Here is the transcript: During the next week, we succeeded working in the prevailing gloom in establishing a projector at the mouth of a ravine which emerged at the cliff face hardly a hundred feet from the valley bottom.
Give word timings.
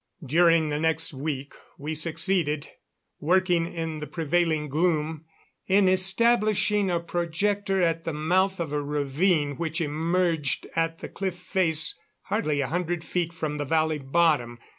During 0.25 0.69
the 0.69 0.79
next 0.79 1.13
week, 1.13 1.53
we 1.77 1.93
succeeded 1.93 2.67
working 3.19 3.71
in 3.71 3.99
the 3.99 4.07
prevailing 4.07 4.67
gloom 4.67 5.25
in 5.67 5.87
establishing 5.87 6.89
a 6.89 6.99
projector 6.99 7.83
at 7.83 8.03
the 8.03 8.11
mouth 8.11 8.59
of 8.59 8.73
a 8.73 8.81
ravine 8.81 9.57
which 9.57 9.79
emerged 9.79 10.65
at 10.75 11.01
the 11.01 11.07
cliff 11.07 11.37
face 11.37 11.93
hardly 12.23 12.61
a 12.61 12.67
hundred 12.67 13.03
feet 13.03 13.31
from 13.31 13.59
the 13.59 13.65
valley 13.65 13.99
bottom. 13.99 14.57